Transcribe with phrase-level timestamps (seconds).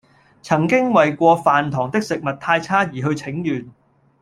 [0.41, 3.69] 曾經為過飯堂的食物太差而去請願